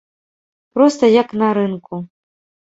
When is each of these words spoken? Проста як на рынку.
Проста 0.77 1.03
як 1.21 1.37
на 1.45 1.53
рынку. 1.61 2.03